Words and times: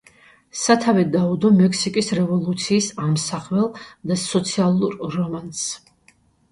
სათავე 0.61 1.03
დაუდო 1.15 1.51
მექსიკის 1.59 2.09
რევოლუციის 2.21 2.89
ამსახველ 3.07 3.71
და 4.13 4.21
სოციალურ 4.27 5.01
რომანს. 5.21 5.67